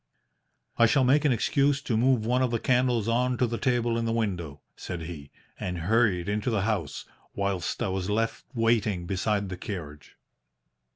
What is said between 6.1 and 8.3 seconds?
into the house, whilst I was